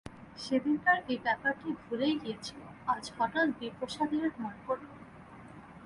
সেদিনকার 0.37 0.97
এই 1.11 1.19
ব্যাপারটা 1.23 1.67
ভুলেই 1.81 2.15
গিয়েছিল, 2.21 2.59
আজ 2.87 3.03
হঠাৎ 3.17 3.47
বিপ্রদাসের 3.59 4.31
মনে 4.39 4.59
পড়ল। 4.65 4.85